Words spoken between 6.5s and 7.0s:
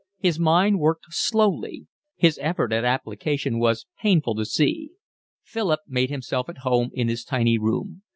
home